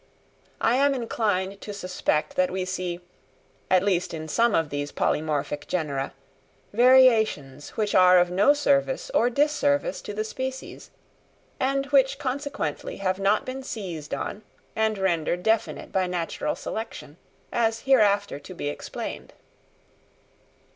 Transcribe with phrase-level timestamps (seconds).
[0.59, 3.01] I am inclined to suspect that we see,
[3.69, 6.15] at least in some of these polymorphic genera,
[6.73, 10.89] variations which are of no service or disservice to the species,
[11.59, 14.41] and which consequently have not been seized on
[14.75, 17.17] and rendered definite by natural selection,
[17.51, 19.33] as hereafter to be explained.